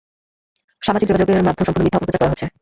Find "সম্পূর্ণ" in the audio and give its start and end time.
1.67-1.85